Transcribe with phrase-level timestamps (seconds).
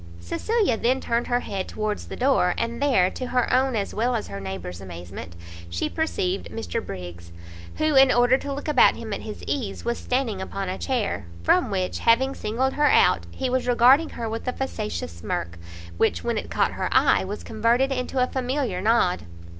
[0.19, 4.15] Cecilia then turned her head towards the door, and there, to her own as well
[4.15, 5.35] as her neighbours' amazement,
[5.69, 7.31] she perceived Mr Briggs!
[7.75, 11.27] who, in order to look about him at his ease, was standing upon a chair,
[11.43, 15.59] from which, having singled her out, he was regarding her with a facetious smirk,
[15.97, 19.21] which, when it caught her eye, was converted into a familiar nod.